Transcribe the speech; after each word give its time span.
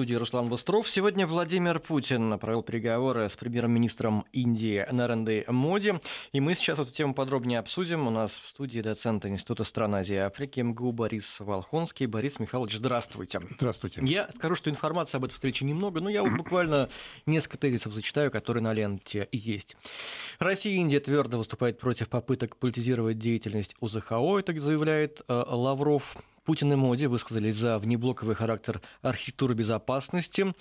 студии 0.00 0.14
Руслан 0.14 0.48
Быстров. 0.48 0.88
Сегодня 0.88 1.26
Владимир 1.26 1.78
Путин 1.78 2.38
провел 2.38 2.62
переговоры 2.62 3.28
с 3.28 3.36
премьер-министром 3.36 4.24
Индии 4.32 4.86
Наренды 4.90 5.44
Моди. 5.46 5.92
И 6.32 6.40
мы 6.40 6.54
сейчас 6.54 6.78
эту 6.78 6.90
тему 6.90 7.12
подробнее 7.12 7.58
обсудим. 7.58 8.06
У 8.06 8.10
нас 8.10 8.30
в 8.30 8.48
студии 8.48 8.80
доцент 8.80 9.26
Института 9.26 9.64
стран 9.64 9.96
Азии 9.96 10.14
и 10.14 10.18
Африки 10.20 10.60
МГУ 10.60 10.92
Борис 10.92 11.36
Волхонский. 11.38 12.06
Борис 12.06 12.38
Михайлович, 12.38 12.76
здравствуйте. 12.76 13.42
Здравствуйте. 13.58 14.00
Я 14.02 14.30
скажу, 14.34 14.54
что 14.54 14.70
информации 14.70 15.18
об 15.18 15.26
этой 15.26 15.34
встрече 15.34 15.66
немного, 15.66 16.00
но 16.00 16.08
я 16.08 16.22
вот 16.22 16.32
буквально 16.32 16.88
несколько 17.26 17.58
тезисов 17.58 17.92
зачитаю, 17.92 18.30
которые 18.30 18.62
на 18.62 18.72
ленте 18.72 19.28
есть. 19.32 19.76
Россия 20.38 20.76
и 20.76 20.78
Индия 20.78 21.00
твердо 21.00 21.36
выступают 21.36 21.78
против 21.78 22.08
попыток 22.08 22.56
политизировать 22.56 23.18
деятельность 23.18 23.74
УЗХО, 23.80 24.38
это 24.38 24.58
заявляет 24.58 25.20
э, 25.28 25.44
Лавров. 25.46 26.16
Путин 26.50 26.72
и 26.72 26.74
Моди 26.74 27.06
высказались 27.06 27.54
за 27.54 27.78
внеблоковый 27.78 28.34
характер 28.34 28.82
архитектуры 29.02 29.54
безопасности. 29.54 30.52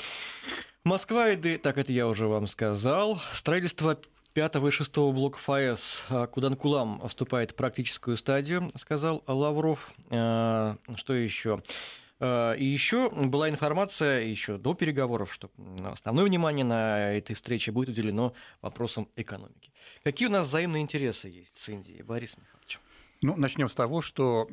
Москва 0.83 1.29
и 1.31 1.57
так 1.57 1.79
это 1.79 1.91
я 1.91 2.07
уже 2.07 2.27
вам 2.27 2.45
сказал. 2.45 3.19
Строительство 3.33 3.99
пятого 4.35 4.67
и 4.67 4.71
шестого 4.71 5.11
блока 5.11 5.39
ФАЭС 5.39 6.05
Куданкулам 6.31 7.07
вступает 7.07 7.53
в 7.53 7.55
практическую 7.55 8.17
стадию, 8.17 8.69
сказал 8.77 9.23
Лавров. 9.25 9.91
Что 10.09 10.75
еще? 11.07 11.63
И 12.21 12.63
еще 12.63 13.09
была 13.09 13.49
информация 13.49 14.21
еще 14.21 14.59
до 14.59 14.75
переговоров, 14.75 15.33
что 15.33 15.49
основное 15.91 16.25
внимание 16.25 16.65
на 16.65 17.13
этой 17.13 17.33
встрече 17.33 17.71
будет 17.71 17.89
уделено 17.89 18.33
вопросам 18.61 19.09
экономики. 19.15 19.71
Какие 20.03 20.27
у 20.27 20.31
нас 20.31 20.45
взаимные 20.45 20.83
интересы 20.83 21.29
есть 21.29 21.57
с 21.57 21.67
Индией, 21.67 22.03
Борис 22.03 22.37
Михайлович? 22.37 22.79
Ну, 23.21 23.35
начнем 23.35 23.67
с 23.67 23.75
того, 23.75 24.01
что 24.01 24.47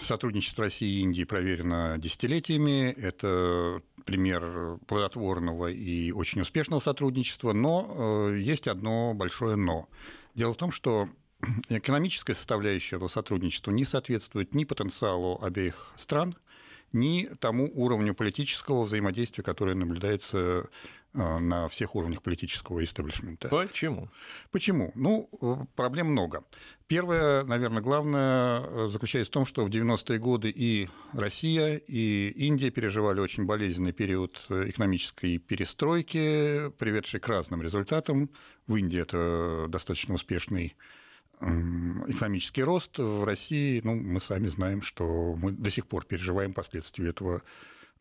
сотрудничество 0.00 0.64
России 0.64 0.98
и 0.98 1.00
Индии 1.02 1.22
проверено 1.22 1.96
десятилетиями. 1.96 2.90
Это 2.90 3.82
пример 4.04 4.78
плодотворного 4.88 5.70
и 5.70 6.10
очень 6.10 6.40
успешного 6.40 6.80
сотрудничества, 6.80 7.52
но 7.52 8.30
э, 8.30 8.38
есть 8.40 8.66
одно 8.66 9.14
большое 9.14 9.54
но. 9.54 9.88
Дело 10.34 10.54
в 10.54 10.56
том, 10.56 10.72
что 10.72 11.08
экономическая 11.68 12.34
составляющая 12.34 12.96
этого 12.96 13.08
сотрудничества 13.08 13.70
не 13.70 13.84
соответствует 13.84 14.54
ни 14.54 14.64
потенциалу 14.64 15.38
обеих 15.40 15.92
стран, 15.96 16.34
ни 16.92 17.30
тому 17.38 17.70
уровню 17.72 18.12
политического 18.12 18.82
взаимодействия, 18.82 19.44
которое 19.44 19.76
наблюдается 19.76 20.68
на 21.14 21.68
всех 21.68 21.96
уровнях 21.96 22.22
политического 22.22 22.84
истеблишмента. 22.84 23.48
Почему? 23.48 24.08
Почему? 24.50 24.92
Ну, 24.94 25.28
э, 25.40 25.56
проблем 25.74 26.08
много. 26.08 26.44
Первое, 26.86 27.44
наверное, 27.44 27.82
главное 27.82 28.60
э, 28.60 28.88
заключается 28.90 29.30
в 29.30 29.34
том, 29.34 29.46
что 29.46 29.64
в 29.64 29.68
90-е 29.68 30.18
годы 30.18 30.50
и 30.50 30.88
Россия, 31.12 31.76
и 31.76 32.28
Индия 32.30 32.70
переживали 32.70 33.20
очень 33.20 33.46
болезненный 33.46 33.92
период 33.92 34.44
экономической 34.48 35.38
перестройки, 35.38 36.70
приведший 36.78 37.20
к 37.20 37.28
разным 37.28 37.62
результатам. 37.62 38.30
В 38.66 38.76
Индии 38.76 39.00
это 39.00 39.66
достаточно 39.68 40.14
успешный 40.14 40.76
экономический 41.40 42.64
рост 42.64 42.98
в 42.98 43.24
России, 43.24 43.80
ну, 43.84 43.94
мы 43.94 44.20
сами 44.20 44.48
знаем, 44.48 44.82
что 44.82 45.36
мы 45.36 45.52
до 45.52 45.70
сих 45.70 45.86
пор 45.86 46.04
переживаем 46.04 46.52
последствия 46.52 47.10
этого 47.10 47.42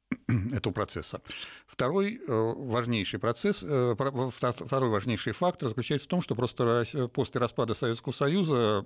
этого 0.54 0.74
процесса. 0.74 1.22
Второй 1.66 2.16
э, 2.16 2.22
важнейший 2.28 3.20
процесс, 3.20 3.64
э, 3.64 3.96
второй 3.96 4.90
важнейший 4.90 5.34
фактор 5.34 5.70
заключается 5.70 6.08
в 6.08 6.10
том, 6.10 6.22
что 6.22 6.36
просто 6.36 6.86
после 7.14 7.40
распада 7.40 7.74
Советского 7.74 8.14
Союза 8.14 8.86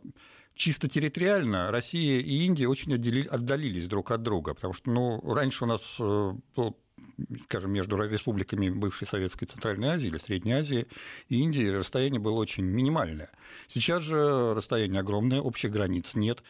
чисто 0.55 0.89
территориально 0.89 1.71
Россия 1.71 2.19
и 2.19 2.45
Индия 2.45 2.67
очень 2.67 2.93
отдалились 2.93 3.87
друг 3.87 4.11
от 4.11 4.21
друга, 4.23 4.53
потому 4.53 4.73
что 4.73 4.89
ну, 4.89 5.33
раньше 5.33 5.63
у 5.63 5.67
нас 5.67 5.97
э, 5.99 6.33
скажем, 7.43 7.71
между 7.71 7.97
республиками 7.97 8.69
бывшей 8.69 9.07
Советской 9.07 9.45
Центральной 9.45 9.89
Азии 9.89 10.07
или 10.07 10.17
Средней 10.17 10.53
Азии 10.53 10.87
и 11.29 11.39
Индии 11.39 11.67
расстояние 11.67 12.19
было 12.19 12.39
очень 12.39 12.63
минимальное. 12.63 13.29
Сейчас 13.67 14.03
же 14.03 14.53
расстояние 14.53 15.01
огромное, 15.01 15.41
общих 15.41 15.71
границ 15.71 16.15
нет. 16.15 16.43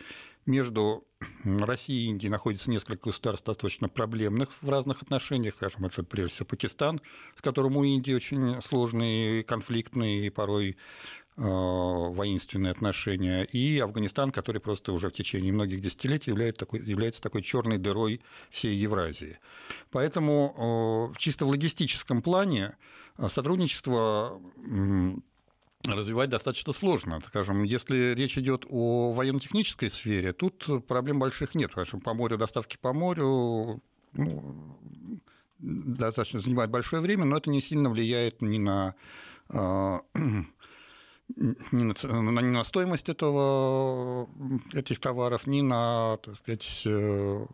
Между 0.46 1.06
Россией 1.44 2.06
и 2.06 2.10
Индией 2.10 2.32
находится 2.32 2.70
несколько 2.70 3.10
государств 3.10 3.46
достаточно 3.46 3.90
проблемных 3.90 4.50
в 4.62 4.70
разных 4.70 5.02
отношениях. 5.02 5.56
Скажем, 5.56 5.86
это 5.86 6.04
прежде 6.04 6.36
всего 6.36 6.48
Пакистан, 6.48 7.02
с 7.36 7.42
которым 7.42 7.78
у 7.78 7.84
Индии 7.84 8.14
очень 8.14 8.62
сложные, 8.62 9.44
конфликтные 9.44 10.28
и 10.28 10.30
порой 10.30 10.78
Э, 11.38 11.44
воинственные 11.44 12.72
отношения, 12.72 13.44
и 13.46 13.80
Афганистан, 13.80 14.32
который 14.32 14.60
просто 14.60 14.92
уже 14.92 15.10
в 15.10 15.14
течение 15.14 15.54
многих 15.54 15.80
десятилетий 15.80 16.30
является 16.30 16.60
такой, 16.60 16.82
является 16.82 17.22
такой 17.22 17.42
черной 17.42 17.78
дырой 17.78 18.22
всей 18.50 18.76
Евразии. 18.76 19.40
Поэтому 19.92 21.14
э, 21.14 21.18
чисто 21.18 21.46
в 21.46 21.50
логистическом 21.50 22.22
плане 22.22 22.76
э, 23.18 23.30
сотрудничество 23.30 24.42
развивать 25.84 26.30
достаточно 26.30 26.74
сложно. 26.74 27.20
Скажем, 27.28 27.64
если 27.64 28.14
речь 28.14 28.38
идет 28.38 28.66
о 28.70 29.14
военно-технической 29.14 29.90
сфере, 29.90 30.34
тут 30.34 30.86
проблем 30.88 31.20
больших 31.20 31.56
нет, 31.56 31.70
потому 31.70 31.86
что 31.86 31.98
по 32.00 32.14
морю, 32.14 32.38
доставки 32.38 32.78
по 32.78 32.94
морю 32.94 33.82
ну, 34.14 34.80
достаточно 35.60 36.40
занимает 36.40 36.70
большое 36.70 37.02
время, 37.02 37.26
но 37.26 37.38
это 37.38 37.50
не 37.50 37.62
сильно 37.62 37.90
влияет 37.90 38.42
ни 38.42 38.58
на 38.58 38.96
ни 41.36 41.84
на, 41.84 42.42
ни 42.42 42.50
на 42.50 42.64
стоимость 42.64 43.10
этого, 43.10 44.30
этих 44.74 45.00
товаров, 45.00 45.48
ни 45.48 45.62
на, 45.62 46.18
так 46.18 46.36
сказать, 46.38 46.84
э, 46.86 47.46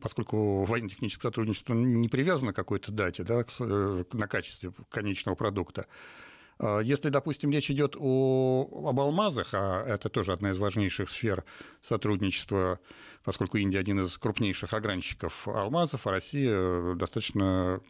поскольку 0.00 0.64
военно-техническое 0.64 1.28
сотрудничество 1.28 1.74
не 1.74 2.08
привязано 2.08 2.52
к 2.52 2.56
какой-то 2.56 2.92
дате, 2.92 3.24
да, 3.24 3.44
э, 3.60 4.04
на 4.12 4.28
качестве 4.28 4.72
конечного 4.90 5.36
продукта, 5.36 5.82
а 5.82 5.86
если, 6.82 7.08
допустим, 7.08 7.50
речь 7.50 7.70
идет 7.70 7.96
о, 7.98 8.86
об 8.88 9.00
алмазах, 9.00 9.50
а 9.52 9.84
это 9.86 10.08
тоже 10.08 10.32
одна 10.32 10.50
из 10.50 10.58
важнейших 10.58 11.10
сфер 11.10 11.44
сотрудничества, 11.82 12.78
поскольку 13.24 13.58
Индия 13.58 13.78
один 13.78 14.00
из 14.00 14.16
крупнейших 14.18 14.72
огранщиков 14.72 15.48
алмазов, 15.48 16.06
а 16.06 16.10
Россия 16.10 16.94
достаточно 16.94 17.80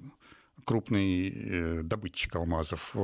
крупный 0.65 1.29
э, 1.29 1.83
добытчик 1.83 2.37
алмазов, 2.37 2.95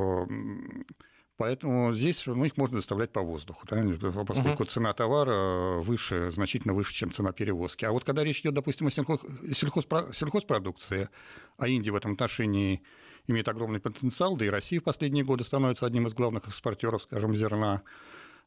Поэтому 1.39 1.95
здесь 1.95 2.27
ну, 2.27 2.45
их 2.45 2.57
можно 2.57 2.79
доставлять 2.79 3.13
по 3.13 3.23
воздуху, 3.23 3.65
да, 3.71 3.81
поскольку 4.27 4.65
угу. 4.65 4.65
цена 4.65 4.93
товара 4.93 5.79
выше, 5.79 6.33
значительно 6.33 6.75
выше, 6.75 6.93
чем 6.93 7.13
цена 7.13 7.31
перевозки. 7.31 7.85
А 7.85 7.93
вот 7.93 8.03
когда 8.03 8.25
речь 8.25 8.41
идет, 8.41 8.55
допустим, 8.55 8.89
о 8.89 8.91
сельхозпродукции, 8.91 11.09
а 11.57 11.69
Индия 11.69 11.93
в 11.93 11.95
этом 11.95 12.15
отношении 12.15 12.83
имеет 13.29 13.49
огромный 13.49 13.81
потенциал, 13.81 14.37
да 14.37 14.45
и 14.45 14.51
Россия 14.51 14.81
в 14.81 14.85
последние 14.85 15.25
годы 15.25 15.45
становится 15.45 15.87
одним 15.87 16.07
из 16.07 16.15
главных 16.15 16.49
экспортеров, 16.49 17.03
скажем, 17.03 17.37
зерна, 17.37 17.83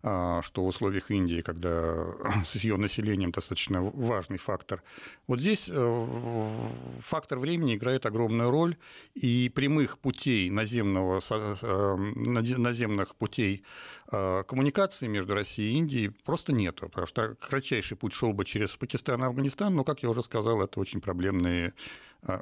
а, 0.04 0.42
что 0.42 0.64
в 0.64 0.68
условиях 0.68 1.12
Индии, 1.12 1.42
когда 1.42 2.08
с 2.46 2.56
ее 2.56 2.78
населением 2.78 3.32
достаточно 3.32 3.84
важный 3.84 4.38
фактор. 4.38 4.82
Вот 5.28 5.40
здесь 5.40 5.70
э, 5.72 6.68
фактор 7.02 7.38
времени 7.38 7.76
играет 7.76 8.08
огромную 8.08 8.50
роль, 8.50 8.78
и 9.14 9.52
прямых 9.54 10.00
путей 10.00 10.50
наземного, 10.50 11.22
э, 11.30 11.96
наземных 11.96 13.16
путей 13.16 13.64
э, 14.12 14.44
коммуникации 14.48 15.06
между 15.06 15.36
Россией 15.36 15.76
и 15.76 15.78
Индией 15.78 16.10
просто 16.10 16.52
нету, 16.52 16.88
потому 16.88 17.06
что 17.06 17.36
кратчайший 17.36 17.96
путь 17.96 18.14
шел 18.14 18.34
бы 18.34 18.44
через 18.44 18.76
Пакистан 18.78 19.22
и 19.22 19.28
Афганистан, 19.28 19.76
но, 19.76 19.84
как 19.84 20.02
я 20.02 20.10
уже 20.10 20.24
сказал, 20.24 20.64
это 20.64 20.80
очень 20.80 21.00
проблемные 21.00 21.74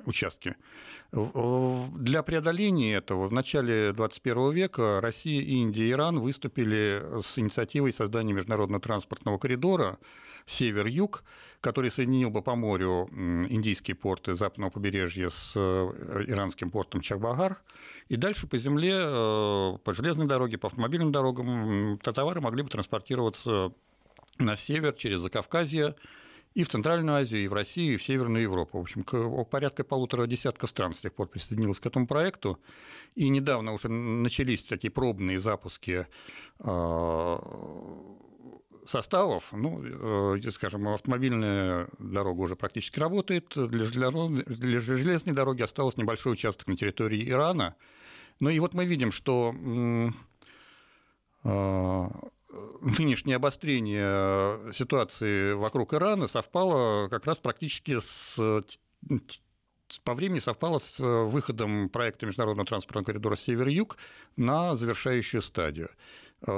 участки. 0.05 0.55
Для 1.11 2.23
преодоления 2.23 2.95
этого 2.95 3.27
в 3.27 3.33
начале 3.33 3.93
21 3.93 4.51
века 4.51 4.99
Россия, 5.01 5.41
Индия 5.41 5.87
и 5.87 5.91
Иран 5.91 6.19
выступили 6.19 7.21
с 7.21 7.39
инициативой 7.39 7.93
создания 7.93 8.33
международного 8.33 8.81
транспортного 8.81 9.37
коридора 9.37 9.97
север-юг, 10.45 11.23
который 11.61 11.91
соединил 11.91 12.29
бы 12.29 12.41
по 12.41 12.55
морю 12.55 13.07
индийские 13.11 13.95
порты 13.95 14.35
западного 14.35 14.69
побережья 14.69 15.29
с 15.29 15.53
э, 15.55 16.25
иранским 16.27 16.69
портом 16.69 17.01
Чахбагар, 17.01 17.61
и 18.07 18.15
дальше 18.15 18.47
по 18.47 18.57
земле, 18.57 18.95
э, 18.95 19.77
по 19.83 19.93
железной 19.93 20.27
дороге, 20.27 20.57
по 20.57 20.67
автомобильным 20.67 21.11
дорогам 21.11 21.99
товары 21.99 22.41
могли 22.41 22.63
бы 22.63 22.69
транспортироваться 22.69 23.73
на 24.37 24.55
север 24.55 24.93
через 24.93 25.19
Закавказье, 25.19 25.95
и 26.53 26.63
в 26.63 26.69
Центральную 26.69 27.17
Азию, 27.17 27.43
и 27.43 27.47
в 27.47 27.53
Россию, 27.53 27.93
и 27.93 27.97
в 27.97 28.03
Северную 28.03 28.43
Европу. 28.43 28.79
В 28.79 28.81
общем, 28.81 29.03
порядка 29.45 29.83
полутора 29.83 30.25
десятка 30.25 30.67
стран 30.67 30.93
с 30.93 31.01
тех 31.01 31.13
пор 31.13 31.27
присоединилось 31.27 31.79
к 31.79 31.85
этому 31.85 32.07
проекту. 32.07 32.59
И 33.15 33.29
недавно 33.29 33.73
уже 33.73 33.89
начались 33.89 34.63
такие 34.63 34.91
пробные 34.91 35.39
запуски 35.39 36.07
а, 36.59 37.39
составов, 38.85 39.49
ну, 39.51 40.35
э, 40.35 40.51
скажем, 40.51 40.87
автомобильная 40.87 41.87
дорога 41.99 42.41
уже 42.41 42.55
практически 42.55 42.99
работает, 42.99 43.53
для 43.55 43.85
железной 44.79 45.35
дороги 45.35 45.61
осталось 45.61 45.97
небольшой 45.97 46.33
участок 46.33 46.67
на 46.67 46.75
территории 46.75 47.29
Ирана. 47.29 47.75
Ну 48.39 48.49
и 48.49 48.59
вот 48.59 48.73
мы 48.73 48.85
видим, 48.85 49.11
что 49.11 49.53
а, 51.43 52.09
нынешнее 52.51 53.35
обострение 53.35 54.73
ситуации 54.73 55.53
вокруг 55.53 55.93
Ирана 55.93 56.27
совпало 56.27 57.07
как 57.09 57.25
раз 57.25 57.37
практически 57.37 57.99
с 57.99 58.37
по 60.03 60.13
времени 60.13 60.39
совпало 60.39 60.77
с 60.77 60.99
выходом 60.99 61.89
проекта 61.89 62.27
Международного 62.27 62.67
транспортного 62.67 63.05
коридора 63.05 63.35
«Север-Юг» 63.35 63.97
на 64.35 64.75
завершающую 64.75 65.41
стадию. 65.41 65.89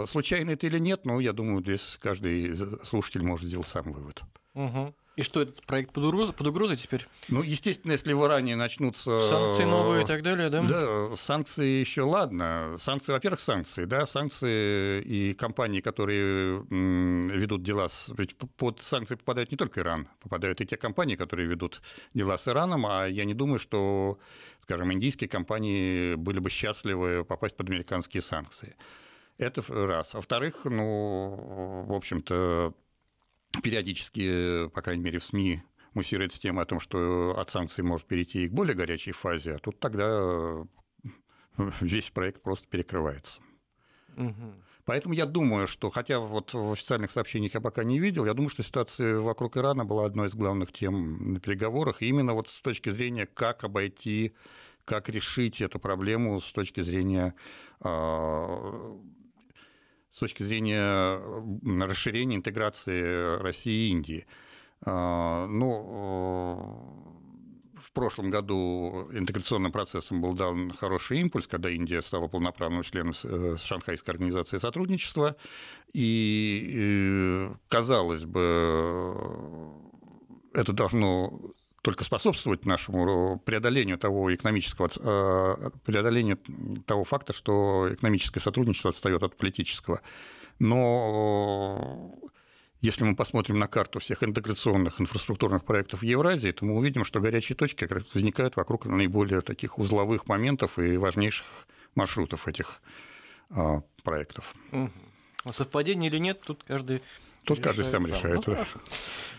Случайно 0.05 0.51
это 0.51 0.67
или 0.67 0.79
нет, 0.79 1.05
но 1.05 1.19
я 1.19 1.33
думаю, 1.33 1.61
здесь 1.61 1.97
каждый 2.01 2.55
слушатель 2.85 3.23
может 3.23 3.47
сделать 3.47 3.67
сам 3.67 3.91
вывод. 3.91 4.21
Угу. 4.53 4.93
И 5.17 5.23
что, 5.23 5.41
этот 5.41 5.65
проект 5.65 5.91
под 5.91 6.05
угрозой, 6.05 6.33
под 6.33 6.47
угрозой 6.47 6.77
теперь? 6.77 7.05
Ну, 7.27 7.41
естественно, 7.43 7.91
если 7.91 8.13
в 8.13 8.25
Иране 8.25 8.55
начнутся... 8.55 9.19
Санкции 9.19 9.65
новые 9.65 10.03
и 10.03 10.07
так 10.07 10.23
далее, 10.23 10.49
да? 10.49 10.63
Да, 10.63 11.15
санкции 11.17 11.81
еще 11.81 12.03
ладно. 12.03 12.75
Санкции, 12.79 13.11
во-первых, 13.11 13.41
санкции, 13.41 13.83
да, 13.83 14.05
санкции 14.05 15.01
и 15.01 15.33
компании, 15.33 15.81
которые 15.81 16.63
ведут 16.69 17.61
дела... 17.61 17.89
С... 17.89 18.09
Ведь 18.17 18.37
под 18.37 18.81
санкции 18.81 19.15
попадают 19.15 19.51
не 19.51 19.57
только 19.57 19.81
Иран, 19.81 20.07
попадают 20.21 20.61
и 20.61 20.65
те 20.65 20.77
компании, 20.77 21.17
которые 21.17 21.47
ведут 21.47 21.81
дела 22.13 22.37
с 22.37 22.47
Ираном, 22.47 22.85
а 22.85 23.05
я 23.05 23.25
не 23.25 23.33
думаю, 23.33 23.59
что, 23.59 24.17
скажем, 24.59 24.93
индийские 24.93 25.27
компании 25.27 26.15
были 26.15 26.39
бы 26.39 26.49
счастливы 26.49 27.25
попасть 27.25 27.57
под 27.57 27.69
американские 27.69 28.21
санкции. 28.21 28.77
Это 29.41 29.63
раз. 29.69 30.13
А 30.13 30.19
во-вторых, 30.19 30.65
ну, 30.65 31.85
в 31.87 31.93
общем-то, 31.93 32.75
периодически, 33.63 34.67
по 34.67 34.83
крайней 34.83 35.03
мере, 35.03 35.17
в 35.17 35.23
СМИ 35.23 35.63
муссируется 35.95 36.39
тема 36.39 36.61
о 36.61 36.65
том, 36.65 36.79
что 36.79 37.35
от 37.35 37.49
санкций 37.49 37.83
может 37.83 38.05
перейти 38.05 38.45
и 38.45 38.47
к 38.47 38.53
более 38.53 38.75
горячей 38.75 39.13
фазе, 39.13 39.55
а 39.55 39.57
тут 39.57 39.79
тогда 39.79 40.63
весь 41.81 42.11
проект 42.11 42.43
просто 42.43 42.67
перекрывается. 42.67 43.41
Угу. 44.15 44.53
Поэтому 44.85 45.15
я 45.15 45.25
думаю, 45.25 45.65
что, 45.65 45.89
хотя 45.89 46.19
вот 46.19 46.53
в 46.53 46.73
официальных 46.73 47.09
сообщениях 47.09 47.55
я 47.55 47.61
пока 47.61 47.83
не 47.83 47.99
видел, 47.99 48.25
я 48.25 48.35
думаю, 48.35 48.51
что 48.51 48.61
ситуация 48.61 49.19
вокруг 49.21 49.57
Ирана 49.57 49.85
была 49.85 50.05
одной 50.05 50.27
из 50.27 50.35
главных 50.35 50.71
тем 50.71 51.33
на 51.33 51.39
переговорах, 51.39 52.03
и 52.03 52.07
именно 52.07 52.35
вот 52.35 52.47
с 52.47 52.61
точки 52.61 52.91
зрения, 52.91 53.25
как 53.25 53.63
обойти, 53.63 54.35
как 54.85 55.09
решить 55.09 55.61
эту 55.61 55.79
проблему 55.79 56.39
с 56.39 56.51
точки 56.51 56.81
зрения 56.81 57.33
а, 57.79 58.99
с 60.11 60.19
точки 60.19 60.43
зрения 60.43 61.19
расширения 61.85 62.35
интеграции 62.35 63.37
России 63.41 63.87
и 63.87 63.89
Индии. 63.91 64.25
А, 64.83 65.47
ну, 65.47 67.11
в 67.81 67.91
прошлом 67.93 68.29
году 68.29 69.09
интеграционным 69.11 69.71
процессом 69.71 70.21
был 70.21 70.33
дан 70.33 70.71
хороший 70.71 71.19
импульс, 71.19 71.47
когда 71.47 71.69
Индия 71.69 72.01
стала 72.01 72.27
полноправным 72.27 72.83
членом 72.83 73.13
э, 73.23 73.57
Шанхайской 73.59 74.13
организации 74.13 74.57
сотрудничества. 74.57 75.35
И, 75.93 76.73
э, 76.73 77.55
казалось 77.67 78.25
бы, 78.25 79.71
это 80.53 80.73
должно 80.73 81.53
только 81.81 82.03
способствовать 82.03 82.65
нашему 82.65 83.39
преодолению 83.39 83.97
того 83.97 84.33
экономического 84.33 84.89
э, 84.95 85.69
преодолению 85.83 86.37
того 86.85 87.03
факта, 87.03 87.33
что 87.33 87.89
экономическое 87.93 88.39
сотрудничество 88.39 88.89
отстает 88.89 89.23
от 89.23 89.35
политического. 89.35 90.01
Но 90.59 92.13
если 92.81 93.03
мы 93.03 93.15
посмотрим 93.15 93.57
на 93.57 93.67
карту 93.67 93.99
всех 93.99 94.23
интеграционных 94.23 95.01
инфраструктурных 95.01 95.65
проектов 95.65 96.03
Евразии, 96.03 96.51
то 96.51 96.65
мы 96.65 96.75
увидим, 96.75 97.03
что 97.03 97.19
горячие 97.19 97.55
точки 97.55 97.81
как 97.81 97.91
раз 97.91 98.03
возникают 98.13 98.55
вокруг 98.55 98.85
наиболее 98.85 99.41
таких 99.41 99.79
узловых 99.79 100.27
моментов 100.27 100.77
и 100.77 100.97
важнейших 100.97 101.45
маршрутов 101.95 102.47
этих 102.47 102.81
а, 103.49 103.81
проектов. 104.03 104.55
Угу. 104.71 105.51
Совпадение 105.51 106.09
или 106.09 106.19
нет, 106.19 106.41
тут 106.41 106.63
каждый 106.63 107.01
Тут 107.43 107.59
решает 107.59 107.75
каждый 107.75 107.85
сам, 107.85 108.03
сам. 108.03 108.11
решает. 108.11 108.47
Ну, 108.47 108.57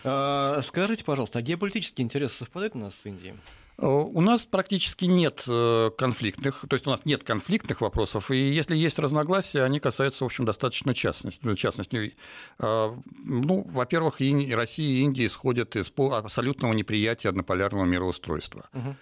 а, 0.03 0.61
скажите, 0.61 1.03
пожалуйста, 1.03 1.39
а 1.39 1.41
геополитические 1.41 2.05
интересы 2.05 2.39
совпадают 2.39 2.75
у 2.75 2.79
нас 2.79 2.95
с 2.95 3.05
Индией? 3.05 3.35
Э, 3.77 3.87
у 3.87 4.21
нас 4.21 4.45
практически 4.45 5.05
нет 5.05 5.43
э, 5.47 5.91
конфликтных, 5.97 6.65
то 6.67 6.75
есть 6.75 6.85
у 6.87 6.89
нас 6.89 7.05
нет 7.05 7.23
конфликтных 7.23 7.81
вопросов, 7.81 8.31
и 8.31 8.37
если 8.37 8.75
есть 8.75 8.99
разногласия, 8.99 9.63
они 9.63 9.79
касаются, 9.79 10.23
в 10.23 10.27
общем, 10.27 10.45
достаточно 10.45 10.93
частности. 10.93 11.55
частности 11.55 12.15
э, 12.59 12.95
ну, 13.25 13.67
во-первых, 13.69 14.21
и 14.21 14.53
Россия 14.53 14.99
и 14.99 15.01
Индия 15.01 15.25
исходят 15.25 15.75
из 15.75 15.91
абсолютного 15.97 16.73
неприятия 16.73 17.29
однополярного 17.29 17.85
мироустройства. 17.85 18.69
Угу. 18.73 18.95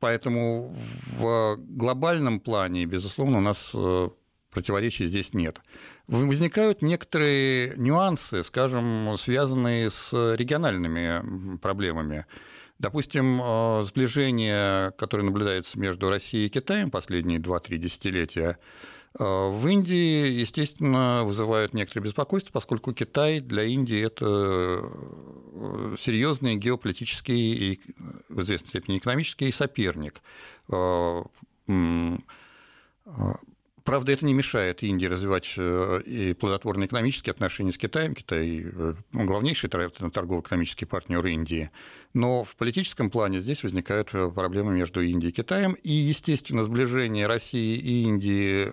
Поэтому 0.00 0.74
в 1.18 1.56
глобальном 1.58 2.40
плане, 2.40 2.86
безусловно, 2.86 3.38
у 3.38 3.40
нас 3.40 3.72
противоречий 4.56 5.06
здесь 5.06 5.34
нет. 5.34 5.60
Возникают 6.06 6.80
некоторые 6.80 7.74
нюансы, 7.76 8.42
скажем, 8.42 9.14
связанные 9.18 9.90
с 9.90 10.14
региональными 10.34 11.58
проблемами. 11.58 12.24
Допустим, 12.78 13.38
э, 13.42 13.82
сближение, 13.84 14.92
которое 14.92 15.24
наблюдается 15.24 15.78
между 15.78 16.08
Россией 16.08 16.46
и 16.46 16.48
Китаем 16.48 16.90
последние 16.90 17.38
2-3 17.38 17.76
десятилетия, 17.76 18.58
э, 19.18 19.24
в 19.24 19.68
Индии, 19.68 20.40
естественно, 20.40 21.22
вызывают 21.24 21.74
некоторое 21.74 22.06
беспокойство, 22.06 22.50
поскольку 22.52 22.94
Китай 22.94 23.40
для 23.40 23.64
Индии 23.64 24.00
это 24.00 24.24
э, 24.24 25.96
серьезный 25.98 26.56
геополитический 26.56 27.52
и 27.52 27.80
в 28.30 28.40
известной 28.40 28.68
степени 28.68 28.96
экономический 28.96 29.52
соперник. 29.52 30.22
Правда, 33.86 34.10
это 34.10 34.24
не 34.24 34.34
мешает 34.34 34.82
Индии 34.82 35.06
развивать 35.06 35.54
э, 35.56 36.02
и 36.04 36.34
плодотворные 36.34 36.88
экономические 36.88 37.30
отношения 37.30 37.70
с 37.70 37.78
Китаем. 37.78 38.16
Китай 38.16 38.66
э, 38.66 38.94
главнейший 39.12 39.70
торгово-экономический 39.70 40.86
партнер 40.86 41.24
Индии. 41.24 41.70
Но 42.12 42.42
в 42.42 42.56
политическом 42.56 43.10
плане 43.10 43.38
здесь 43.38 43.62
возникают 43.62 44.12
э, 44.12 44.28
проблемы 44.28 44.72
между 44.72 45.02
Индией 45.02 45.30
и 45.30 45.36
Китаем. 45.36 45.74
И, 45.84 45.92
естественно, 45.92 46.64
сближение 46.64 47.28
России 47.28 47.78
и 47.78 48.02
Индии 48.02 48.72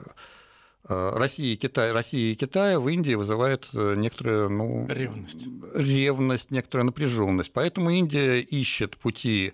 России 0.86 1.54
и, 1.54 1.56
Китая, 1.56 1.94
России 1.94 2.32
и 2.32 2.36
Китая 2.36 2.78
в 2.78 2.90
Индии 2.90 3.14
вызывает 3.14 3.70
некоторую 3.72 4.50
ну, 4.50 4.86
ревность. 4.90 5.48
ревность, 5.76 6.52
некоторую 6.52 6.88
напряженность. 6.88 7.54
Поэтому 7.54 7.92
Индия 7.92 8.40
ищет 8.40 8.98
пути 8.98 9.54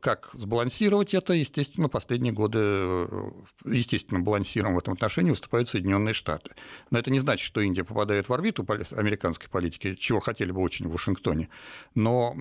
как 0.00 0.30
сбалансировать 0.32 1.12
это? 1.12 1.34
Естественно, 1.34 1.88
последние 1.88 2.32
годы, 2.32 2.58
э, 2.60 3.30
естественно, 3.66 4.20
балансиром 4.20 4.74
в 4.74 4.78
этом 4.78 4.94
отношении 4.94 5.30
выступают 5.30 5.68
Соединенные 5.68 6.14
Штаты. 6.14 6.52
Но 6.90 6.98
это 6.98 7.10
не 7.10 7.18
значит, 7.18 7.44
что 7.44 7.60
Индия 7.60 7.84
попадает 7.84 8.28
в 8.28 8.32
орбиту 8.32 8.66
американской 8.96 9.50
политики, 9.50 9.96
чего 9.96 10.20
хотели 10.20 10.50
бы 10.50 10.62
очень 10.62 10.88
в 10.88 10.92
Вашингтоне. 10.92 11.50
Но 11.94 12.34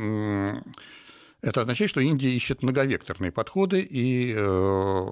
это 1.41 1.61
означает, 1.61 1.89
что 1.89 2.01
Индия 2.01 2.31
ищет 2.31 2.63
многовекторные 2.63 3.31
подходы 3.31 3.81
и 3.81 4.33
э, 4.35 5.07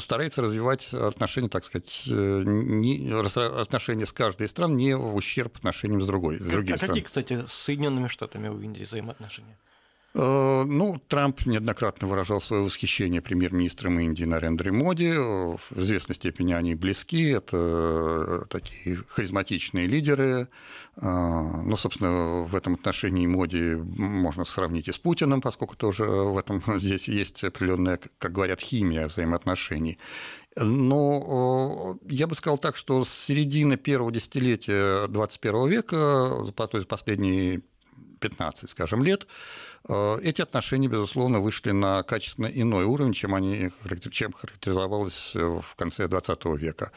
старается 0.00 0.42
развивать 0.42 0.92
отношения, 0.92 1.48
так 1.48 1.64
сказать, 1.64 2.04
не, 2.06 3.10
отношения 3.12 4.06
с 4.06 4.12
каждой 4.12 4.46
из 4.46 4.50
стран 4.50 4.76
не 4.76 4.96
в 4.96 5.14
ущерб 5.14 5.56
отношениям 5.56 6.00
с 6.00 6.06
другой. 6.06 6.38
С 6.38 6.42
а 6.42 6.78
какие, 6.78 7.02
кстати, 7.02 7.46
с 7.46 7.52
Соединенными 7.52 8.08
Штатами 8.08 8.48
у 8.48 8.60
Индии 8.60 8.84
взаимоотношения? 8.84 9.58
Э, 10.14 10.64
ну, 10.66 11.00
Трамп 11.08 11.46
неоднократно 11.46 12.06
выражал 12.06 12.40
свое 12.40 12.62
восхищение 12.62 13.22
премьер-министром 13.22 13.98
Индии 13.98 14.24
Нарендре 14.24 14.70
Моди. 14.70 15.12
В 15.12 15.60
известной 15.76 16.14
степени 16.14 16.52
они 16.52 16.74
близки, 16.74 17.30
это 17.30 18.44
такие 18.50 18.98
харизматичные 19.08 19.86
лидеры. 19.86 20.48
Э, 20.96 21.62
ну, 21.64 21.76
собственно, 21.76 22.42
в 22.42 22.54
этом 22.54 22.74
отношении 22.74 23.26
Моди 23.26 23.74
можно 23.74 24.44
сравнить 24.44 24.88
и 24.88 24.92
с 24.92 24.98
Путиным, 24.98 25.40
поскольку 25.40 25.76
тоже 25.76 26.04
в 26.04 26.36
этом 26.36 26.62
здесь 26.78 27.08
есть 27.08 27.42
определенная, 27.42 27.98
как 28.18 28.32
говорят, 28.32 28.60
химия 28.60 29.06
взаимоотношений. 29.06 29.98
Но 30.56 31.98
э, 32.04 32.12
я 32.12 32.26
бы 32.26 32.34
сказал 32.34 32.58
так, 32.58 32.76
что 32.76 33.06
с 33.06 33.10
середины 33.10 33.78
первого 33.78 34.12
десятилетия 34.12 35.06
21 35.08 35.68
века, 35.68 35.96
то 36.54 36.70
есть 36.74 36.88
последние 36.88 37.62
15, 38.22 38.70
скажем, 38.70 39.02
лет, 39.02 39.24
э, 39.24 39.26
эти 39.88 40.42
отношения, 40.42 40.88
безусловно, 40.88 41.40
вышли 41.40 41.72
на 41.72 42.02
качественно 42.02 42.46
иной 42.46 42.84
уровень, 42.84 43.12
чем, 43.12 43.34
они, 43.34 43.70
чем 44.10 44.32
характеризовалось 44.32 45.34
в 45.34 45.74
конце 45.76 46.06
XX 46.06 46.56
века, 46.56 46.92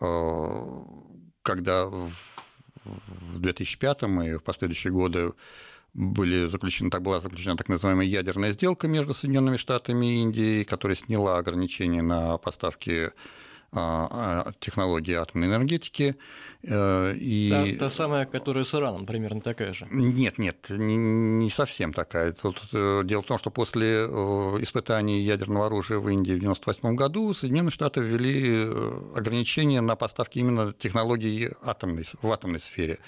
э, 0.00 0.84
когда 1.42 1.86
в 1.86 3.38
2005 3.38 4.02
и 4.02 4.36
в 4.36 4.42
последующие 4.42 4.92
годы 4.92 5.32
были 5.94 6.46
заключены, 6.46 6.90
так 6.90 7.02
была 7.02 7.20
заключена 7.20 7.56
так 7.56 7.68
называемая 7.68 8.06
ядерная 8.06 8.52
сделка 8.52 8.88
между 8.88 9.14
Соединенными 9.14 9.56
Штатами 9.56 10.06
и 10.06 10.22
Индией, 10.22 10.64
которая 10.64 10.96
сняла 10.96 11.38
ограничения 11.38 12.02
на 12.02 12.38
поставки 12.38 13.10
технологии 13.70 15.14
атомной 15.14 15.48
энергетики. 15.48 16.16
Э, 16.62 17.14
и... 17.14 17.76
Та, 17.78 17.86
та 17.86 17.90
самая, 17.90 18.26
которая 18.26 18.64
с 18.64 18.74
Ираном, 18.74 19.06
примерно 19.06 19.40
такая 19.40 19.72
же. 19.72 19.86
Нет, 19.90 20.38
нет, 20.38 20.66
не 20.70 21.50
совсем 21.50 21.92
такая. 21.92 22.32
Тут 22.32 22.60
э, 22.72 23.02
дело 23.04 23.22
в 23.22 23.26
том, 23.26 23.38
что 23.38 23.50
после 23.50 23.86
э, 23.86 24.08
испытаний 24.60 25.20
ядерного 25.20 25.66
оружия 25.66 25.98
в 25.98 26.08
Индии 26.08 26.32
в 26.32 26.42
1998 26.42 26.96
году 26.96 27.34
Соединенные 27.34 27.70
Штаты 27.70 28.00
ввели 28.00 28.64
ограничения 29.14 29.80
на 29.80 29.96
поставки 29.96 30.38
именно 30.38 30.72
технологий 30.72 31.50
атомной, 31.62 32.04
в 32.22 32.32
атомной 32.32 32.60
сфере. 32.60 32.98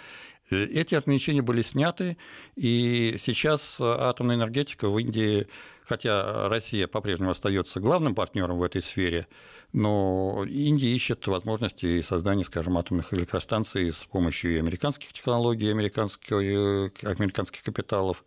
Эти 0.50 0.96
ограничения 0.96 1.42
были 1.42 1.62
сняты, 1.62 2.16
и 2.56 3.14
сейчас 3.18 3.80
атомная 3.80 4.34
энергетика 4.34 4.88
в 4.88 4.98
Индии, 4.98 5.46
хотя 5.90 6.48
Россия 6.48 6.86
по-прежнему 6.86 7.32
остается 7.32 7.80
главным 7.80 8.14
партнером 8.14 8.58
в 8.58 8.62
этой 8.62 8.80
сфере, 8.80 9.26
но 9.72 10.44
Индия 10.48 10.94
ищет 10.94 11.26
возможности 11.26 12.00
создания, 12.00 12.44
скажем, 12.44 12.78
атомных 12.78 13.12
электростанций 13.12 13.90
с 13.90 14.04
помощью 14.04 14.60
американских 14.60 15.12
технологий, 15.12 15.68
американских, 15.68 16.30
американских 16.30 17.64
капиталов. 17.64 18.24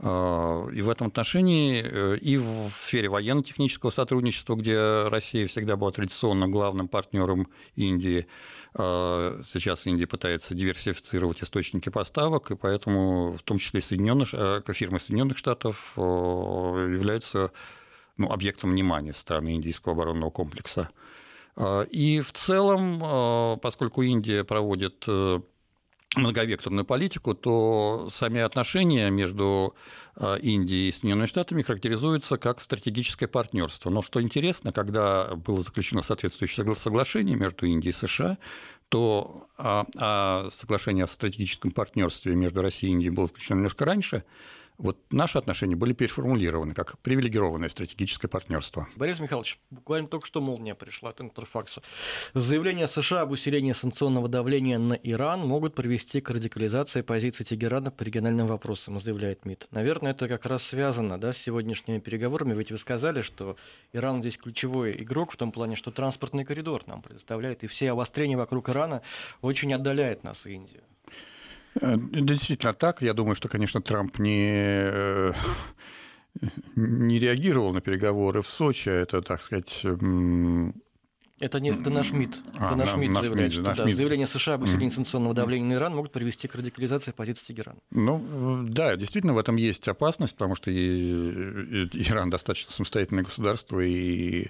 А, 0.00 0.66
и 0.70 0.82
в 0.82 0.90
этом 0.90 1.06
отношении 1.06 1.84
э, 1.84 2.18
и 2.18 2.36
в 2.36 2.72
сфере 2.80 3.08
военно-технического 3.08 3.90
сотрудничества, 3.90 4.56
где 4.56 5.06
Россия 5.08 5.46
всегда 5.46 5.76
была 5.76 5.92
традиционно 5.92 6.48
главным 6.48 6.88
партнером 6.88 7.46
Индии, 7.76 8.26
сейчас 8.74 9.86
Индия 9.86 10.06
пытается 10.06 10.54
диверсифицировать 10.54 11.42
источники 11.42 11.88
поставок, 11.88 12.50
и 12.50 12.56
поэтому 12.56 13.32
в 13.36 13.42
том 13.42 13.58
числе 13.58 13.80
Соединенных, 13.80 14.28
э, 14.32 14.62
фирмы 14.72 15.00
Соединенных 15.00 15.38
Штатов 15.38 15.92
э, 15.96 16.00
являются 16.00 17.50
ну, 18.16 18.30
объектом 18.30 18.72
внимания 18.72 19.12
страны 19.12 19.54
индийского 19.54 19.94
оборонного 19.94 20.30
комплекса. 20.30 20.90
А, 21.56 21.82
и 21.82 22.20
в 22.20 22.32
целом, 22.32 23.58
поскольку 23.60 24.02
Индия 24.02 24.44
проводит 24.44 25.06
многовекторную 26.16 26.84
политику, 26.84 27.34
то 27.34 28.08
сами 28.10 28.40
отношения 28.40 29.10
между 29.10 29.74
э, 30.16 30.38
Индией 30.40 30.88
и 30.88 30.92
Соединенными 30.92 31.26
Штатами 31.26 31.62
характеризуются 31.62 32.38
как 32.38 32.60
стратегическое 32.60 33.28
партнерство. 33.28 33.90
Но 33.90 34.02
что 34.02 34.22
интересно, 34.22 34.72
когда 34.72 35.34
было 35.34 35.62
заключено 35.62 36.02
соответствующее 36.02 36.74
соглашение 36.74 37.36
между 37.36 37.66
Индией 37.66 37.90
и 37.90 38.06
США, 38.06 38.38
то 38.88 39.48
а, 39.58 39.84
а 39.98 40.48
соглашение 40.50 41.04
о 41.04 41.06
стратегическом 41.06 41.72
партнерстве 41.72 42.34
между 42.34 42.62
Россией 42.62 42.92
и 42.92 42.94
Индией 42.94 43.10
было 43.10 43.26
заключено 43.26 43.56
немножко 43.56 43.84
раньше, 43.84 44.24
вот 44.78 45.12
наши 45.12 45.38
отношения 45.38 45.74
были 45.74 45.92
переформулированы 45.92 46.72
как 46.72 46.98
привилегированное 47.00 47.68
стратегическое 47.68 48.28
партнерство. 48.28 48.88
Борис 48.96 49.18
Михайлович, 49.18 49.58
буквально 49.70 50.06
только 50.06 50.26
что 50.26 50.40
молния 50.40 50.74
пришла 50.74 51.10
от 51.10 51.20
Интерфакса. 51.20 51.82
Заявления 52.32 52.86
США 52.86 53.22
об 53.22 53.32
усилении 53.32 53.72
санкционного 53.72 54.28
давления 54.28 54.78
на 54.78 54.94
Иран 54.94 55.40
могут 55.40 55.74
привести 55.74 56.20
к 56.20 56.30
радикализации 56.30 57.02
позиции 57.02 57.44
Тегерана 57.44 57.90
по 57.90 58.04
региональным 58.04 58.46
вопросам, 58.46 59.00
заявляет 59.00 59.44
МИД. 59.44 59.66
Наверное, 59.72 60.12
это 60.12 60.28
как 60.28 60.46
раз 60.46 60.62
связано 60.62 61.18
да, 61.18 61.32
с 61.32 61.38
сегодняшними 61.38 61.98
переговорами, 61.98 62.54
ведь 62.54 62.70
вы 62.70 62.78
сказали, 62.78 63.22
что 63.22 63.56
Иран 63.92 64.20
здесь 64.20 64.38
ключевой 64.38 65.02
игрок 65.02 65.32
в 65.32 65.36
том 65.36 65.50
плане, 65.50 65.74
что 65.74 65.90
транспортный 65.90 66.44
коридор 66.44 66.84
нам 66.86 67.02
предоставляет, 67.02 67.64
и 67.64 67.66
все 67.66 67.90
обострения 67.90 68.36
вокруг 68.36 68.68
Ирана 68.68 69.02
очень 69.40 69.74
отдаляет 69.74 70.22
нас 70.22 70.46
Индию. 70.46 70.82
Э, 71.80 71.96
действительно 71.96 72.74
так. 72.74 73.02
Я 73.02 73.14
думаю, 73.14 73.34
что, 73.34 73.48
конечно, 73.48 73.80
Трамп 73.80 74.18
не, 74.18 74.50
э, 74.50 75.32
не 76.76 77.18
реагировал 77.18 77.72
на 77.72 77.80
переговоры 77.80 78.42
в 78.42 78.48
Сочи. 78.48 78.88
Это, 78.88 79.22
так 79.22 79.40
сказать, 79.40 79.84
это, 81.40 81.60
не, 81.60 81.70
это 81.70 81.90
наш 81.90 82.10
МИД. 82.10 82.36
А, 82.58 82.68
это 82.68 82.76
наш 82.76 82.96
МИД 82.96 83.10
наш 83.12 83.20
заявляет, 83.22 83.52
что 83.52 83.62
да, 83.62 83.84
МИД. 83.84 83.96
заявления 83.96 84.26
США 84.26 84.54
об 84.54 84.62
усилении 84.62 84.88
санкционного 84.88 85.34
давления 85.34 85.68
на 85.68 85.72
Иран 85.74 85.94
могут 85.94 86.12
привести 86.12 86.48
к 86.48 86.54
радикализации 86.54 87.12
позиции 87.12 87.46
Тегерана. 87.46 87.78
Ну, 87.90 88.64
да, 88.68 88.96
действительно, 88.96 89.34
в 89.34 89.38
этом 89.38 89.56
есть 89.56 89.86
опасность, 89.86 90.34
потому 90.34 90.56
что 90.56 90.70
Иран 90.72 92.30
достаточно 92.30 92.72
самостоятельное 92.72 93.24
государство 93.24 93.80
и 93.80 94.48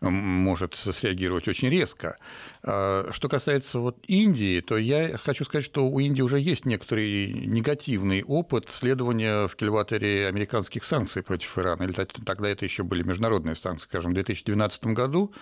может 0.00 0.74
среагировать 0.74 1.46
очень 1.46 1.68
резко. 1.68 2.16
А, 2.62 3.08
что 3.12 3.28
касается 3.28 3.78
вот 3.78 3.98
Индии, 4.08 4.60
то 4.60 4.76
я 4.76 5.16
хочу 5.18 5.44
сказать, 5.44 5.64
что 5.64 5.86
у 5.86 6.00
Индии 6.00 6.22
уже 6.22 6.40
есть 6.40 6.66
некоторый 6.66 7.32
негативный 7.32 8.24
опыт 8.24 8.68
следования 8.70 9.46
в 9.46 9.54
кильваторе 9.54 10.26
американских 10.26 10.84
санкций 10.84 11.22
против 11.22 11.56
Ирана. 11.58 11.84
Или 11.84 11.92
тогда 11.92 12.48
это 12.48 12.64
еще 12.64 12.82
были 12.82 13.02
международные 13.02 13.54
санкции, 13.54 13.84
скажем, 13.84 14.10
в 14.10 14.14
2012 14.14 14.86
году 14.86 15.32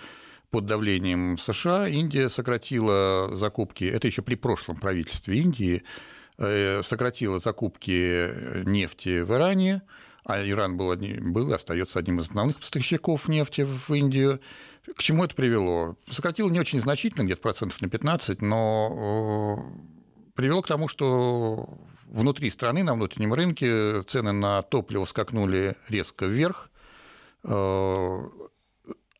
под 0.53 0.67
давлением 0.67 1.39
США 1.39 1.87
Индия 1.87 2.29
сократила 2.29 3.35
закупки, 3.35 3.85
это 3.85 4.05
еще 4.05 4.21
при 4.21 4.35
прошлом 4.35 4.75
правительстве 4.75 5.39
Индии, 5.39 5.81
э, 6.37 6.83
сократила 6.83 7.39
закупки 7.39 8.63
нефти 8.63 9.21
в 9.21 9.33
Иране, 9.33 9.81
а 10.23 10.47
Иран 10.47 10.77
был, 10.77 10.91
одним, 10.91 11.33
был 11.33 11.49
и 11.49 11.55
остается 11.55 11.97
одним 11.97 12.19
из 12.19 12.29
основных 12.29 12.59
поставщиков 12.59 13.27
нефти 13.27 13.61
в 13.67 13.91
Индию. 13.95 14.41
К 14.95 15.01
чему 15.01 15.23
это 15.23 15.33
привело? 15.33 15.97
Сократило 16.11 16.51
не 16.51 16.59
очень 16.59 16.79
значительно, 16.79 17.23
где-то 17.23 17.41
процентов 17.41 17.81
на 17.81 17.89
15, 17.89 18.43
но 18.43 19.57
э, 19.57 20.31
привело 20.35 20.61
к 20.61 20.67
тому, 20.67 20.87
что 20.87 21.67
внутри 22.05 22.51
страны, 22.51 22.83
на 22.83 22.93
внутреннем 22.93 23.33
рынке 23.33 24.03
цены 24.03 24.33
на 24.33 24.61
топливо 24.61 25.05
скакнули 25.05 25.77
резко 25.89 26.27
вверх, 26.27 26.69
э, 27.43 28.19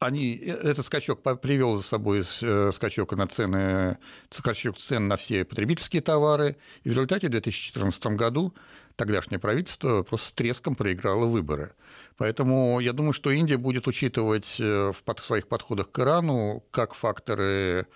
они, 0.04 0.36
э, 0.36 0.52
этот 0.52 0.86
скачок 0.86 1.22
привел 1.42 1.76
за 1.76 1.84
собой 1.84 2.24
э, 2.42 2.72
скачок 2.74 3.14
на 3.14 3.28
цены, 3.28 3.98
скачок 4.30 4.78
цен 4.78 5.08
на 5.08 5.16
все 5.16 5.46
потребительские 5.46 6.02
товары, 6.02 6.58
и 6.84 6.90
в 6.90 6.92
результате 6.92 7.28
в 7.28 7.32
2014 7.32 8.06
году 8.08 8.54
тогдашнее 8.96 9.40
правительство 9.40 10.04
просто 10.04 10.28
с 10.28 10.32
треском 10.34 10.76
проиграло 10.76 11.26
выборы. 11.26 11.74
Поэтому 12.18 12.80
я 12.80 12.94
думаю, 12.94 13.14
что 13.14 13.32
Индия 13.32 13.58
будет 13.58 13.88
учитывать 13.88 14.58
э, 14.60 14.92
в 14.92 15.22
своих 15.22 15.48
подходах 15.48 15.92
к 15.92 16.00
Ирану 16.00 16.64
как 16.72 16.94
факторы 16.94 17.88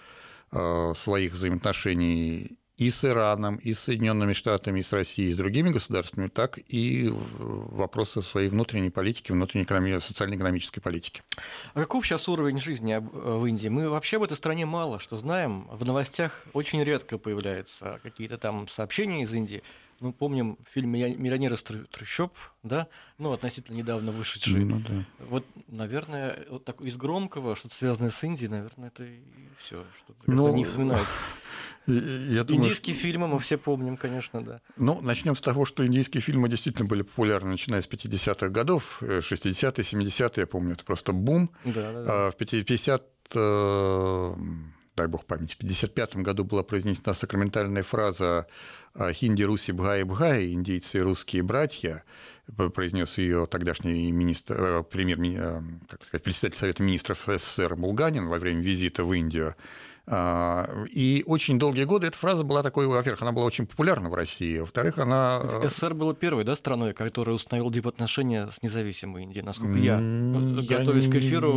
своих 0.96 1.34
взаимоотношений 1.34 2.58
и 2.78 2.92
с 2.92 3.04
Ираном, 3.04 3.56
и 3.56 3.74
с 3.74 3.80
Соединенными 3.80 4.34
Штатами, 4.34 4.80
и 4.80 4.84
с 4.84 4.94
Россией, 4.94 5.30
и 5.30 5.34
с 5.34 5.36
другими 5.38 5.70
государствами, 5.70 6.28
так 6.28 6.60
и 6.68 7.10
вопросы 7.12 8.22
своей 8.22 8.50
внутренней 8.50 8.92
политики, 8.92 9.32
внутренней 9.32 10.00
социально-экономической 10.00 10.80
политики. 10.80 11.24
А 11.74 11.80
каков 11.80 12.06
сейчас 12.06 12.30
уровень 12.30 12.60
жизни 12.60 12.98
в 13.02 13.46
Индии? 13.46 13.68
Мы 13.68 13.90
вообще 13.90 14.20
в 14.20 14.24
этой 14.24 14.38
стране 14.38 14.66
мало 14.66 15.00
что 15.00 15.18
знаем. 15.18 15.68
В 15.72 15.86
новостях 15.86 16.46
очень 16.54 16.84
редко 16.84 17.18
появляются 17.18 18.00
какие-то 18.04 18.38
там 18.38 18.68
сообщения 18.68 19.24
из 19.24 19.34
Индии 19.34 19.64
мы 20.00 20.14
помним 20.14 20.58
фильм 20.70 20.92
«Миллионер 20.92 21.54
из 21.54 21.64
трущоб», 21.64 22.34
да, 22.64 22.88
ну, 23.18 23.32
относительно 23.32 23.76
недавно 23.76 24.12
вышедший. 24.12 24.64
Ну, 24.64 24.80
да. 24.80 25.06
Вот, 25.20 25.46
наверное, 25.68 26.46
вот 26.50 26.66
так, 26.66 26.82
из 26.82 26.98
громкого, 26.98 27.56
что-то 27.56 27.76
связанное 27.76 28.10
с 28.10 28.24
Индией, 28.24 28.50
наверное, 28.50 28.90
это 28.90 29.04
и 29.04 29.22
все, 29.58 29.86
что-то 30.00 30.32
ну, 30.32 30.54
не 30.54 30.66
вспоминается. 30.66 31.20
Я 31.88 32.44
думаю, 32.44 32.66
индийские 32.66 32.96
что... 32.96 33.04
фильмы 33.04 33.28
мы 33.28 33.40
все 33.40 33.58
помним, 33.58 33.96
конечно, 33.98 34.44
да. 34.44 34.62
Ну, 34.76 35.00
начнем 35.02 35.36
с 35.36 35.42
того, 35.42 35.66
что 35.66 35.86
индийские 35.88 36.22
фильмы 36.22 36.50
действительно 36.50 36.86
были 36.86 37.02
популярны, 37.02 37.52
начиная 37.52 37.82
с 37.82 37.88
50-х 37.88 38.50
годов, 38.50 39.02
60-е, 39.02 39.84
70-е, 39.84 40.32
я 40.36 40.48
помню, 40.48 40.74
это 40.74 40.84
просто 40.84 41.14
бум. 41.14 41.50
Да, 41.64 41.94
да, 41.94 42.04
да. 42.04 42.28
А 42.28 42.32
в 42.32 42.36
50 42.36 43.04
дай 44.98 45.08
бог 45.08 45.26
памяти, 45.26 45.54
в 45.54 45.64
1955 45.64 46.24
году 46.24 46.44
была 46.44 46.64
произнесена 46.64 47.14
сакраментальная 47.14 47.84
фраза 47.84 48.48
«Хинди, 49.14 49.44
Руси, 49.44 49.72
Бхай, 49.72 50.04
Бхай, 50.04 50.52
индийцы, 50.52 51.00
русские 51.00 51.44
братья», 51.44 52.04
произнес 52.74 53.18
ее 53.18 53.46
тогдашний 53.46 54.12
министр, 54.12 54.62
э, 54.62 54.84
премьер, 54.84 55.20
э, 55.22 55.62
как 55.90 56.06
сказать, 56.06 56.24
председатель 56.24 56.58
Совета 56.58 56.84
министров 56.84 57.28
СССР 57.28 57.76
Булганин 57.76 58.28
во 58.28 58.40
время 58.40 58.62
визита 58.62 59.04
в 59.04 59.14
Индию. 59.14 59.56
А, 60.10 60.86
и 60.90 61.24
очень 61.28 61.60
долгие 61.60 61.84
годы 61.84 62.08
эта 62.08 62.18
фраза 62.18 62.46
была 62.46 62.64
такой, 62.64 62.88
во-первых, 62.88 63.22
она 63.22 63.34
была 63.34 63.46
очень 63.46 63.68
популярна 63.68 64.10
в 64.10 64.14
России, 64.14 64.60
во-вторых, 64.60 64.98
она... 65.00 65.42
Э, 65.44 65.68
СССР 65.68 65.94
была 65.96 66.14
первой 66.14 66.46
да, 66.46 66.56
страной, 66.56 66.94
которая 66.94 67.36
установила 67.36 67.70
дипотношения 67.72 68.48
с 68.48 68.64
независимой 68.64 69.24
Индией, 69.24 69.44
насколько 69.44 69.78
я, 69.78 70.00
я 70.00 70.78
готовясь 70.80 71.10
к 71.10 71.16
эфиру, 71.16 71.52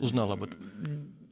узнал 0.00 0.32
об 0.32 0.44
этом. 0.44 0.56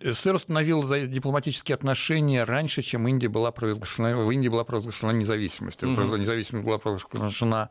СССР 0.00 0.34
установил 0.34 0.82
дипломатические 1.06 1.74
отношения 1.74 2.44
раньше, 2.44 2.82
чем 2.82 3.08
Индия 3.08 3.28
была 3.28 3.50
провозглашена, 3.50 4.16
в 4.16 4.30
Индии 4.30 4.48
была 4.48 4.64
провозглашена 4.64 5.12
независимость. 5.12 5.82
Mm-hmm. 5.82 6.18
Независимость 6.18 6.64
была 6.64 6.78
провозглашена 6.78 7.70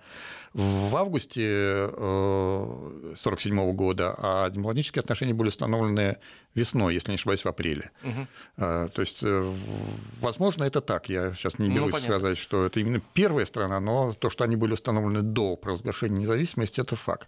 в 0.55 0.95
августе 0.95 1.89
1947 1.91 3.59
э, 3.59 3.73
года, 3.73 4.15
а 4.17 4.49
дипломатические 4.49 5.01
отношения 5.01 5.33
были 5.33 5.49
установлены 5.49 6.17
весной, 6.53 6.93
если 6.93 7.11
не 7.11 7.15
ошибаюсь, 7.15 7.43
в 7.43 7.47
апреле. 7.47 7.91
Угу. 8.03 8.27
То 8.55 9.01
есть, 9.01 9.21
э, 9.21 9.53
возможно, 10.21 10.63
это 10.63 10.79
так. 10.79 11.09
Я 11.09 11.33
сейчас 11.33 11.59
не 11.59 11.67
ну, 11.67 11.75
берусь 11.75 11.95
ну, 11.95 11.99
сказать, 11.99 12.37
что 12.37 12.65
это 12.65 12.79
именно 12.79 13.01
первая 13.13 13.43
страна, 13.43 13.81
но 13.81 14.13
то, 14.13 14.29
что 14.29 14.45
они 14.45 14.55
были 14.55 14.71
установлены 14.71 15.23
до 15.23 15.57
провозглашения 15.57 16.19
независимости, 16.19 16.79
это 16.79 16.95
факт. 16.95 17.27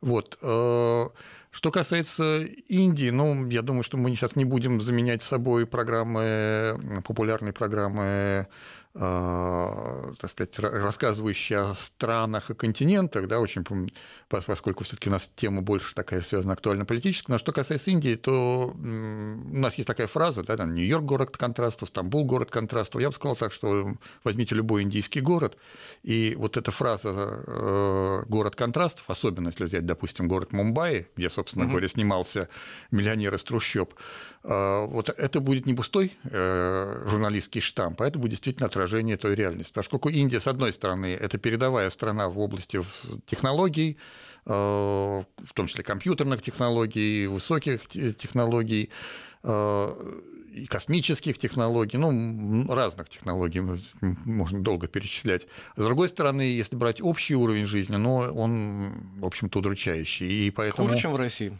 Вот. 0.00 0.38
Э, 0.42 1.08
что 1.50 1.70
касается 1.70 2.42
Индии, 2.68 3.10
ну, 3.10 3.48
я 3.48 3.62
думаю, 3.62 3.82
что 3.82 3.96
мы 3.96 4.10
сейчас 4.10 4.36
не 4.36 4.44
будем 4.44 4.80
заменять 4.80 5.22
собой 5.22 5.66
программы, 5.66 7.02
популярные 7.04 7.52
программы 7.52 8.46
так 8.92 10.30
сказать, 10.30 10.58
рассказывающие 10.58 11.60
о 11.60 11.74
странах 11.74 12.50
и 12.50 12.54
континентах, 12.54 13.28
да, 13.28 13.38
очень, 13.38 13.64
поскольку 14.28 14.82
все-таки 14.82 15.08
у 15.08 15.12
нас 15.12 15.30
тема 15.36 15.62
больше 15.62 15.94
такая 15.94 16.22
связана 16.22 16.54
актуально-политическая. 16.54 17.32
Но 17.32 17.38
что 17.38 17.52
касается 17.52 17.92
Индии, 17.92 18.16
то 18.16 18.74
у 18.74 19.56
нас 19.56 19.74
есть 19.74 19.86
такая 19.86 20.08
фраза, 20.08 20.42
да, 20.42 20.56
там, 20.56 20.74
Нью-Йорк 20.74 21.04
город 21.04 21.36
контрастов, 21.36 21.88
Стамбул 21.88 22.24
город 22.24 22.50
контрастов. 22.50 23.00
Я 23.00 23.10
бы 23.10 23.14
сказал 23.14 23.36
так, 23.36 23.52
что 23.52 23.94
возьмите 24.24 24.56
любой 24.56 24.82
индийский 24.82 25.20
город, 25.20 25.56
и 26.02 26.34
вот 26.36 26.56
эта 26.56 26.72
фраза 26.72 27.10
э, 27.46 28.22
город 28.26 28.56
контрастов, 28.56 29.04
особенно 29.08 29.48
если 29.48 29.64
взять, 29.64 29.86
допустим, 29.86 30.26
город 30.26 30.52
Мумбаи, 30.52 31.06
где, 31.16 31.30
собственно 31.30 31.64
угу. 31.64 31.72
говоря, 31.72 31.88
снимался 31.88 32.48
миллионер 32.90 33.34
из 33.34 33.44
трущоб, 33.44 33.94
э, 34.42 34.86
вот 34.86 35.10
это 35.10 35.40
будет 35.40 35.66
не 35.66 35.74
пустой 35.74 36.12
э, 36.24 37.04
журналистский 37.06 37.60
штамп, 37.60 38.02
а 38.02 38.08
это 38.08 38.18
будет 38.18 38.32
действительно 38.32 38.66
отражение 38.80 39.16
той 39.16 39.34
реальности. 39.34 39.72
Поскольку 39.72 40.08
Индия, 40.08 40.40
с 40.40 40.46
одной 40.46 40.72
стороны, 40.72 41.14
это 41.14 41.38
передовая 41.38 41.90
страна 41.90 42.28
в 42.28 42.38
области 42.38 42.82
технологий, 43.26 43.98
э, 44.46 44.50
в 44.50 45.52
том 45.54 45.66
числе 45.66 45.84
компьютерных 45.84 46.42
технологий, 46.42 47.26
высоких 47.26 47.88
технологий, 47.88 48.90
э, 49.42 50.20
и 50.52 50.66
космических 50.66 51.38
технологий, 51.38 51.96
ну, 51.96 52.74
разных 52.74 53.08
технологий, 53.08 53.62
можно 54.00 54.60
долго 54.60 54.88
перечислять. 54.88 55.46
С 55.76 55.84
другой 55.84 56.08
стороны, 56.08 56.42
если 56.42 56.74
брать 56.74 57.00
общий 57.00 57.36
уровень 57.36 57.66
жизни, 57.66 57.96
но 57.96 58.16
он, 58.16 59.20
в 59.20 59.26
общем-то, 59.26 59.60
удручающий. 59.60 60.48
И 60.48 60.50
поэтому... 60.50 60.88
Хуже, 60.88 61.00
чем 61.00 61.12
в 61.12 61.16
России. 61.16 61.56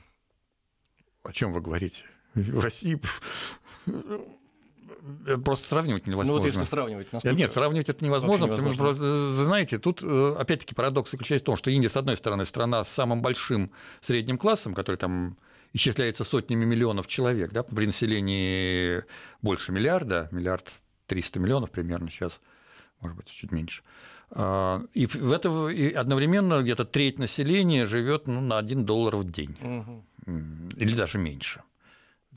О 1.22 1.32
чем 1.32 1.52
вы 1.52 1.60
говорите? 1.60 2.02
В 2.34 2.60
России 2.60 2.98
Э, 3.86 4.18
просто 5.44 5.68
сравнивать 5.68 6.06
невозможно. 6.06 6.32
Ну 6.32 6.38
вот 6.38 6.46
если 6.46 6.64
сравнивать, 6.64 7.12
насколько... 7.12 7.36
Нет, 7.36 7.52
сравнивать 7.52 7.88
это 7.88 8.04
невозможно, 8.04 8.48
потому 8.48 8.72
что, 8.72 8.94
знаете, 9.44 9.78
тут 9.78 10.02
э, 10.02 10.36
опять-таки 10.38 10.74
парадокс 10.74 11.10
заключается 11.10 11.44
в 11.44 11.46
том, 11.46 11.56
что 11.56 11.70
Индия, 11.70 11.88
с 11.88 11.96
одной 11.96 12.16
стороны, 12.16 12.44
страна 12.44 12.84
с 12.84 12.88
самым 12.88 13.22
большим 13.22 13.70
средним 14.00 14.38
классом, 14.38 14.74
который 14.74 14.96
там 14.96 15.36
исчисляется 15.72 16.24
сотнями 16.24 16.64
миллионов 16.64 17.06
человек, 17.06 17.52
да, 17.52 17.62
при 17.62 17.86
населении 17.86 19.04
больше 19.42 19.72
миллиарда, 19.72 20.28
миллиард 20.32 20.70
триста 21.06 21.38
миллионов 21.38 21.70
примерно 21.70 22.10
сейчас, 22.10 22.40
может 23.00 23.16
быть, 23.16 23.26
чуть 23.26 23.52
меньше. 23.52 23.82
А, 24.32 24.82
и 24.94 25.06
в 25.06 25.32
это 25.32 25.68
и 25.68 25.92
одновременно 25.92 26.62
где-то 26.62 26.84
треть 26.84 27.18
населения 27.18 27.86
живет 27.86 28.28
ну, 28.28 28.40
на 28.40 28.58
1 28.58 28.84
доллар 28.84 29.16
в 29.16 29.30
день. 29.30 29.56
Угу. 29.60 30.04
Или 30.76 30.94
даже 30.94 31.18
меньше. 31.18 31.62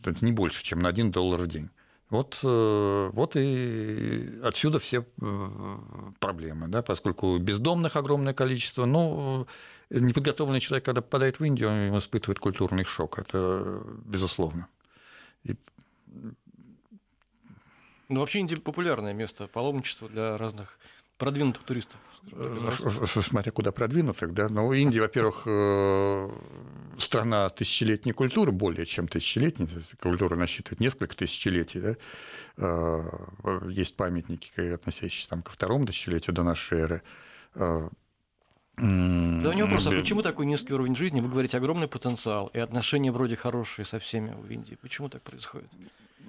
То 0.01 0.09
есть 0.09 0.21
не 0.21 0.31
больше, 0.31 0.63
чем 0.63 0.79
на 0.79 0.89
1 0.89 1.11
доллар 1.11 1.41
в 1.41 1.47
день. 1.47 1.69
Вот, 2.13 2.41
э, 2.43 3.09
вот 3.11 3.35
и 3.35 4.39
отсюда 4.43 4.77
все 4.77 5.03
э, 5.19 5.77
проблемы, 6.19 6.67
да, 6.67 6.83
поскольку 6.83 7.39
бездомных 7.39 7.95
огромное 7.95 8.35
количество, 8.35 8.85
но 8.85 9.47
э, 9.89 9.97
неподготовленный 9.97 10.59
человек, 10.59 10.85
когда 10.85 11.01
попадает 11.01 11.39
в 11.39 11.43
Индию, 11.43 11.69
он 11.69 11.97
испытывает 11.97 12.37
культурный 12.37 12.83
шок, 12.83 13.17
это 13.17 13.81
безусловно. 14.05 14.67
И... 15.43 15.55
Ну, 18.09 18.19
вообще 18.19 18.41
Индия 18.41 18.57
популярное 18.57 19.13
место 19.13 19.47
паломничества 19.47 20.07
для 20.07 20.37
разных 20.37 20.77
продвинутых 21.17 21.63
туристов. 21.63 21.99
Смотря 23.21 23.51
куда 23.51 23.71
продвинутых, 23.71 24.33
да. 24.33 24.47
Но 24.49 24.73
Индия, 24.73 25.01
во-первых, 25.01 25.43
э, 25.45 26.29
страна 26.97 27.49
тысячелетней 27.49 28.13
культуры, 28.13 28.51
более 28.51 28.85
чем 28.85 29.07
тысячелетней, 29.07 29.67
культура 30.01 30.35
насчитывает 30.35 30.79
несколько 30.79 31.15
тысячелетий, 31.15 31.81
да. 31.81 31.95
Э, 32.57 33.59
есть 33.69 33.95
памятники, 33.95 34.51
относящиеся 34.73 35.29
там, 35.29 35.41
ко 35.41 35.51
второму 35.51 35.85
тысячелетию 35.85 36.33
до 36.33 36.43
нашей 36.43 36.79
эры. 36.79 37.03
Э, 37.55 37.89
да, 38.77 39.53
не 39.53 39.61
вопрос, 39.61 39.85
а 39.85 39.91
почему 39.91 40.23
такой 40.23 40.47
низкий 40.47 40.73
уровень 40.73 40.95
жизни? 40.95 41.21
Вы 41.21 41.29
говорите, 41.29 41.57
огромный 41.57 41.87
потенциал, 41.87 42.47
и 42.53 42.59
отношения 42.59 43.11
вроде 43.11 43.35
хорошие 43.35 43.85
со 43.85 43.99
всеми 43.99 44.33
в 44.33 44.49
Индии. 44.49 44.77
Почему 44.81 45.09
так 45.09 45.21
происходит? 45.21 45.69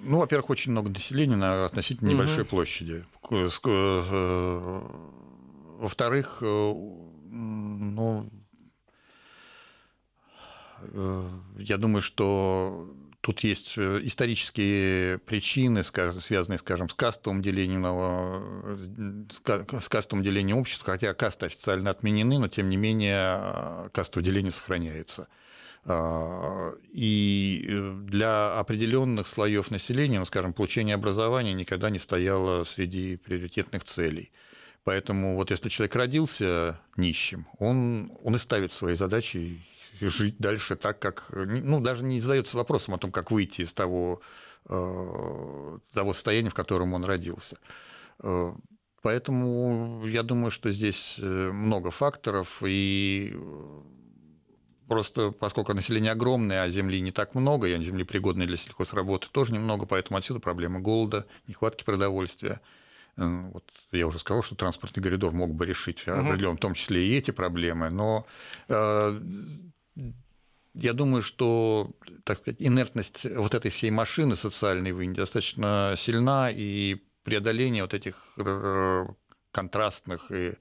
Ну, 0.03 0.19
во-первых, 0.19 0.49
очень 0.49 0.71
много 0.71 0.89
населения 0.89 1.35
на 1.35 1.65
относительно 1.65 2.09
небольшой 2.09 2.43
угу. 2.43 2.51
площади. 2.51 3.03
Э, 3.31 4.81
во-вторых, 5.79 6.37
э, 6.41 6.45
ну, 6.45 8.29
э, 10.81 11.29
я 11.57 11.77
думаю, 11.77 12.01
что 12.01 12.93
тут 13.21 13.39
есть 13.39 13.77
исторические 13.77 15.17
причины, 15.19 15.81
связанные, 15.83 16.59
скажем, 16.59 16.89
с 16.89 16.93
кастовым 16.93 17.41
делением, 17.41 19.27
с 19.31 19.89
кастовым 19.89 20.23
делением 20.23 20.57
общества, 20.57 20.93
хотя 20.93 21.13
касты 21.15 21.47
официально 21.47 21.89
отменены, 21.89 22.37
но 22.37 22.47
тем 22.47 22.69
не 22.69 22.77
менее 22.77 23.89
кастовое 23.91 24.23
деление 24.23 24.51
сохраняется. 24.51 25.27
А, 25.87 26.73
и 26.91 27.63
э, 27.67 27.95
для 28.05 28.57
определенных 28.57 29.27
слоев 29.27 29.69
населения, 29.69 30.17
ну, 30.17 30.25
скажем, 30.25 30.51
получение 30.51 30.95
образования 30.95 31.53
никогда 31.53 31.91
не 31.91 31.99
стояло 31.99 32.63
среди 32.63 33.17
приоритетных 33.17 33.83
целей. 33.83 34.31
Поэтому 34.83 35.35
вот 35.35 35.51
если 35.51 35.69
человек 35.69 35.95
родился 35.95 36.79
нищим, 36.97 37.47
он, 37.59 38.11
он 38.23 38.35
и 38.35 38.39
ставит 38.39 38.71
свои 38.71 38.95
задачи 38.95 39.63
жить 40.01 40.37
дальше 40.39 40.75
так, 40.75 40.99
как... 40.99 41.27
Ну, 41.31 41.79
даже 41.81 42.03
не 42.03 42.19
задается 42.19 42.57
вопросом 42.57 42.95
о 42.95 42.97
том, 42.97 43.11
как 43.11 43.29
выйти 43.29 43.61
из 43.61 43.71
того, 43.71 44.21
э, 44.67 45.77
того 45.93 46.13
состояния, 46.13 46.49
в 46.49 46.55
котором 46.55 46.93
он 46.95 47.05
родился. 47.05 47.57
Э, 48.23 48.53
поэтому 49.03 50.03
я 50.07 50.23
думаю, 50.23 50.49
что 50.49 50.71
здесь 50.71 51.19
много 51.19 51.91
факторов, 51.91 52.63
и 52.65 53.37
Просто 54.87 55.31
поскольку 55.31 55.73
население 55.73 56.11
огромное, 56.11 56.63
а 56.63 56.69
земли 56.69 57.01
не 57.01 57.11
так 57.11 57.33
много, 57.33 57.67
и 57.67 57.83
земли 57.83 58.03
пригодные 58.03 58.47
для 58.47 58.57
сельхозработы 58.57 59.27
тоже 59.31 59.53
немного, 59.53 59.85
поэтому 59.85 60.17
отсюда 60.17 60.39
проблема 60.39 60.79
голода, 60.79 61.25
нехватки 61.47 61.83
продовольствия. 61.83 62.61
Э, 63.17 63.49
вот 63.51 63.63
я 63.91 64.05
уже 64.05 64.19
сказал, 64.19 64.43
что 64.43 64.55
транспортный 64.55 65.01
коридор 65.01 65.31
мог 65.31 65.53
бы 65.53 65.65
решить 65.65 66.07
угу. 66.07 66.19
определенно, 66.19 66.57
в 66.57 66.59
том 66.59 66.75
числе 66.75 67.07
и 67.07 67.17
эти 67.17 67.31
проблемы, 67.31 67.89
но 67.89 68.27
э, 68.67 69.21
я 70.75 70.93
думаю, 70.93 71.23
что 71.23 71.91
так 72.23 72.37
сказать, 72.37 72.57
инертность 72.59 73.25
вот 73.35 73.55
этой 73.55 73.71
всей 73.71 73.89
машины 73.91 74.35
социальной 74.35 74.91
в 74.91 75.01
Индии 75.01 75.19
достаточно 75.19 75.95
сильна, 75.97 76.51
и 76.51 77.01
преодоление 77.23 77.81
вот 77.81 77.93
этих 77.95 78.37
контрастных 79.51 80.31
и 80.31 80.53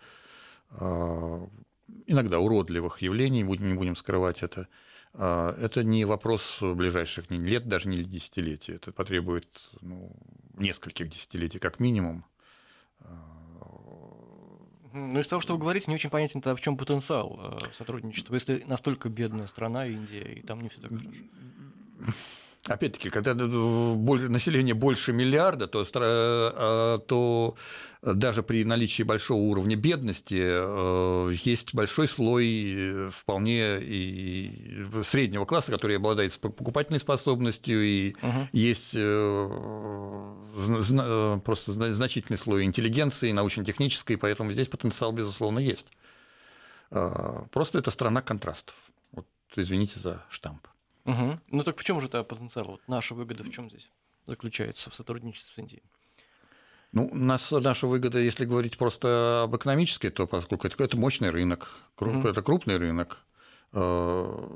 э, 0.70 1.46
иногда 2.06 2.38
уродливых 2.38 3.02
явлений, 3.02 3.42
не 3.42 3.74
будем 3.74 3.96
скрывать 3.96 4.42
это, 4.42 4.68
а, 5.12 5.56
это 5.60 5.84
не 5.84 6.04
вопрос 6.04 6.58
ближайших 6.60 7.30
ни 7.30 7.36
лет, 7.36 7.68
даже 7.68 7.88
не 7.88 8.02
десятилетий. 8.04 8.72
Это 8.72 8.92
потребует 8.92 9.70
ну, 9.80 10.12
нескольких 10.54 11.08
десятилетий 11.08 11.58
как 11.58 11.80
минимум. 11.80 12.24
Ну, 14.92 15.18
из 15.18 15.26
того, 15.26 15.42
что 15.42 15.54
вы 15.54 15.58
говорите, 15.58 15.86
не 15.88 15.96
очень 15.96 16.08
понятен, 16.08 16.38
-то, 16.40 16.54
в 16.54 16.60
чем 16.60 16.76
потенциал 16.76 17.58
э, 17.60 17.72
сотрудничества, 17.76 18.34
если 18.34 18.62
настолько 18.64 19.08
бедная 19.08 19.48
страна 19.48 19.86
Индия, 19.86 20.22
и 20.22 20.40
там 20.40 20.60
не 20.60 20.68
все 20.68 20.80
так 20.80 20.90
хорошо. 20.90 21.18
Опять-таки, 22.66 23.10
когда 23.10 23.34
население 23.34 24.74
больше 24.74 25.12
миллиарда, 25.12 25.66
то, 25.66 25.84
а, 25.96 26.98
то 26.98 27.56
даже 28.00 28.42
при 28.42 28.64
наличии 28.64 29.02
большого 29.02 29.40
уровня 29.40 29.76
бедности 29.76 30.38
э, 30.38 31.34
есть 31.42 31.74
большой 31.74 32.06
слой 32.06 32.74
э, 32.76 33.10
вполне 33.10 33.78
и 33.80 34.84
среднего 35.04 35.44
класса, 35.44 35.72
который 35.72 35.96
обладает 35.96 36.38
покупательной 36.38 37.00
способностью, 37.00 37.82
и 37.82 38.14
угу. 38.20 38.48
есть 38.52 38.92
э, 38.94 40.20
просто 41.44 41.72
значительный 41.92 42.38
слой 42.38 42.64
интеллигенции, 42.64 43.32
научно-технической, 43.32 44.18
поэтому 44.18 44.52
здесь 44.52 44.68
потенциал, 44.68 45.12
безусловно, 45.12 45.58
есть. 45.58 45.86
Просто 46.90 47.78
это 47.78 47.90
страна 47.90 48.22
контрастов. 48.22 48.74
Вот, 49.12 49.26
извините 49.56 49.98
за 49.98 50.22
штамп. 50.28 50.66
Угу. 51.04 51.40
Ну 51.50 51.62
так 51.62 51.78
в 51.78 51.84
чем 51.84 52.00
же 52.00 52.06
это 52.06 52.22
потенциал? 52.24 52.66
Вот 52.66 52.80
наша 52.86 53.14
выгода 53.14 53.44
в 53.44 53.50
чем 53.50 53.68
здесь 53.68 53.90
заключается 54.26 54.90
в 54.90 54.94
сотрудничестве 54.94 55.52
с 55.54 55.58
Индией? 55.58 55.82
Ну, 56.92 57.12
нас, 57.12 57.50
наша 57.50 57.88
выгода, 57.88 58.20
если 58.20 58.44
говорить 58.44 58.78
просто 58.78 59.42
об 59.42 59.56
экономической, 59.56 60.10
то 60.10 60.28
поскольку 60.28 60.68
это, 60.68 60.82
это 60.82 60.96
мощный 60.96 61.30
рынок, 61.30 61.74
mm-hmm. 61.98 62.30
это 62.30 62.40
крупный 62.40 62.76
рынок, 62.76 63.18
э, 63.72 64.48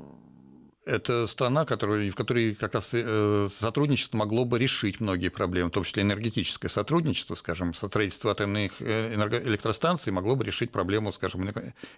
это 0.85 1.27
страна, 1.27 1.65
которая, 1.65 2.09
в 2.11 2.15
которой 2.15 2.55
как 2.55 2.73
раз 2.73 2.89
э, 2.93 3.47
сотрудничество 3.51 4.17
могло 4.17 4.45
бы 4.45 4.57
решить 4.57 4.99
многие 4.99 5.29
проблемы, 5.29 5.69
в 5.69 5.73
том 5.73 5.83
числе 5.83 6.03
энергетическое 6.03 6.69
сотрудничество, 6.69 7.35
скажем, 7.35 7.73
строительство 7.73 8.31
атомных 8.31 8.81
э, 8.81 9.13
электростанций 9.13 10.11
могло 10.11 10.35
бы 10.35 10.43
решить 10.43 10.71
проблему, 10.71 11.11
скажем, 11.11 11.49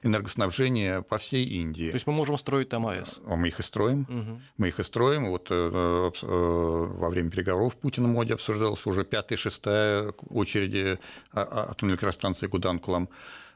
энергоснабжения 0.03 1.01
по 1.01 1.17
всей 1.17 1.45
Индии. 1.45 1.89
То 1.89 1.95
есть 1.95 2.07
мы 2.07 2.13
можем 2.13 2.37
строить 2.37 2.69
там 2.69 2.87
АЭС? 2.87 3.19
А 3.25 3.35
мы 3.35 3.47
их 3.47 3.59
и 3.59 3.63
строим. 3.63 4.01
Угу. 4.01 4.41
Мы 4.57 4.67
их 4.69 4.79
и 4.79 4.83
строим. 4.83 5.25
Вот 5.25 5.49
во 5.49 7.09
время 7.09 7.29
переговоров 7.29 7.75
Путина 7.75 8.07
Моди 8.07 8.33
обсуждалось 8.33 8.85
уже 8.85 9.03
пятая, 9.03 9.37
шестая 9.37 10.13
очереди 10.29 10.99
а, 11.31 11.41
а, 11.41 11.71
атомной 11.71 11.93
электростанции 11.93 12.47
Гуданкулам. 12.47 13.09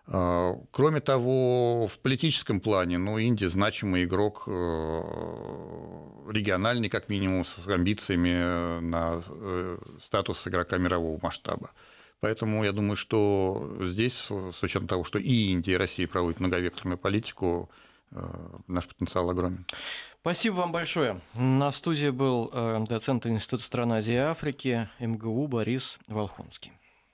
А, 0.07 0.55
кроме 0.71 1.01
того, 1.01 1.87
в 1.87 1.99
политическом 1.99 2.59
плане, 2.59 2.97
ну, 2.97 3.17
Индия 3.17 3.49
значимый 3.49 4.03
игрок 4.03 4.43
э, 4.47 4.51
региональный, 6.29 6.89
как 6.89 7.09
минимум, 7.09 7.43
с 7.43 7.67
амбициями 7.67 8.81
на 8.81 9.21
э, 9.27 9.77
статус 10.01 10.47
игрока 10.47 10.77
мирового 10.77 11.19
масштаба. 11.21 11.71
Поэтому 12.19 12.63
я 12.63 12.71
думаю, 12.71 12.95
что 12.95 13.77
здесь, 13.81 14.29
с 14.29 14.63
учетом 14.63 14.87
того, 14.87 15.03
что 15.03 15.17
и 15.17 15.51
Индия, 15.51 15.73
и 15.73 15.77
Россия 15.77 16.07
проводят 16.07 16.39
многовекторную 16.39 16.99
политику, 16.99 17.71
э, 18.11 18.23
наш 18.67 18.87
потенциал 18.87 19.27
огромен. 19.31 19.65
Спасибо 20.21 20.55
вам 20.55 20.71
большое. 20.71 21.19
На 21.35 21.71
студии 21.71 22.09
был 22.09 22.51
доцент 22.87 23.27
Института 23.27 23.63
стран 23.63 23.93
Азии 23.93 24.13
и 24.13 24.17
Африки 24.17 24.89
МГУ 24.99 25.47
Борис 25.47 25.99
Волхонский. 26.07 26.71